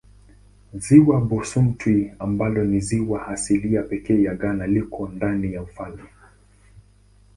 Ziwa 0.73 1.21
Bosumtwi 1.29 2.13
ambalo 2.19 2.63
ni 2.65 2.79
ziwa 2.79 3.27
asilia 3.27 3.83
pekee 3.83 4.23
ya 4.23 4.35
Ghana 4.35 4.67
liko 4.67 5.07
ndani 5.07 5.53
ya 5.53 5.61
ufalme. 5.61 6.03